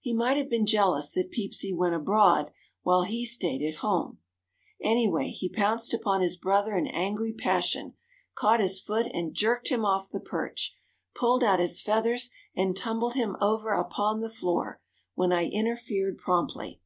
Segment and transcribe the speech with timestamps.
[0.00, 4.20] He might have been jealous that Peepsy went abroad while he stayed at home;
[4.82, 7.92] anyway, he pounced upon his brother in angry passion,
[8.34, 10.74] caught his foot and jerked him off the perch,
[11.14, 14.80] pulled out his feathers and tumbled him over upon the floor,
[15.14, 16.80] when I interfered promptly.